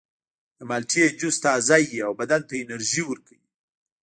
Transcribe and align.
د 0.57 0.59
مالټې 0.69 1.03
جوس 1.19 1.35
تازه 1.45 1.77
وي 1.89 1.99
او 2.07 2.11
بدن 2.21 2.41
ته 2.47 2.53
انرژي 2.63 3.03
ورکوي. 3.05 3.41